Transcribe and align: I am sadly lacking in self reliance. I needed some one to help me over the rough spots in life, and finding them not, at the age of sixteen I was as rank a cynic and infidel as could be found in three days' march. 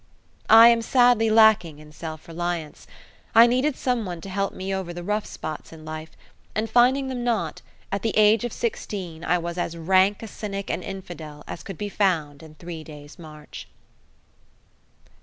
I 0.49 0.69
am 0.69 0.81
sadly 0.81 1.29
lacking 1.29 1.77
in 1.77 1.91
self 1.91 2.27
reliance. 2.27 2.87
I 3.35 3.45
needed 3.45 3.75
some 3.77 4.03
one 4.03 4.19
to 4.21 4.29
help 4.29 4.51
me 4.51 4.73
over 4.73 4.93
the 4.95 5.03
rough 5.03 5.27
spots 5.27 5.71
in 5.71 5.85
life, 5.85 6.09
and 6.55 6.67
finding 6.67 7.07
them 7.07 7.23
not, 7.23 7.61
at 7.91 8.01
the 8.01 8.17
age 8.17 8.43
of 8.43 8.51
sixteen 8.51 9.23
I 9.23 9.37
was 9.37 9.59
as 9.59 9.77
rank 9.77 10.23
a 10.23 10.27
cynic 10.27 10.71
and 10.71 10.83
infidel 10.83 11.43
as 11.47 11.61
could 11.61 11.77
be 11.77 11.87
found 11.87 12.41
in 12.41 12.55
three 12.55 12.83
days' 12.83 13.19
march. 13.19 13.67